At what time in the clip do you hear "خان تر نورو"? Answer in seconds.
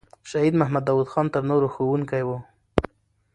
1.13-1.67